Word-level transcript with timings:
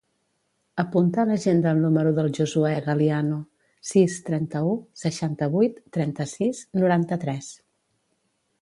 Apunta 0.83 1.19
a 1.23 1.25
l'agenda 1.31 1.73
el 1.77 1.83
número 1.83 2.13
del 2.21 2.31
Josuè 2.37 2.73
Galiano: 2.87 3.37
sis, 3.91 4.17
trenta-u, 4.31 4.75
seixanta-vuit, 5.05 5.79
trenta-sis, 5.99 6.65
noranta-tres. 6.83 7.57